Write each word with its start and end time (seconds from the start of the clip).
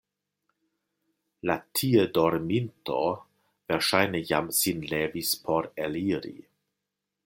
La 1.49 1.57
tie 1.81 2.07
dorminto 2.19 2.97
verŝajne 3.73 4.25
jam 4.33 4.53
sin 4.63 4.85
levis 4.97 5.39
por 5.47 5.73
eliri. 5.89 6.39